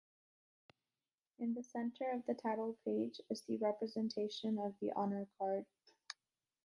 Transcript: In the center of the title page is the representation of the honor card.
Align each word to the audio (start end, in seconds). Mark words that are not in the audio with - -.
In 1.37 1.53
the 1.53 1.61
center 1.61 2.09
of 2.09 2.25
the 2.25 2.33
title 2.33 2.75
page 2.83 3.21
is 3.29 3.43
the 3.43 3.59
representation 3.59 4.57
of 4.57 4.73
the 4.81 4.91
honor 4.95 5.27
card. 5.37 5.67